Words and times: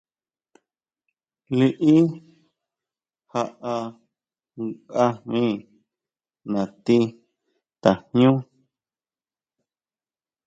Liʼí 1.57 1.93
jaʼa 3.31 3.73
nkʼa 4.63 5.05
jmí 5.23 5.45
nati 6.51 6.97
tajñúya. 7.81 8.41